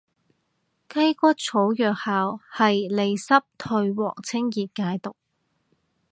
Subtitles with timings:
[0.89, 5.15] 雞骨草藥效係利濕退黃清熱解毒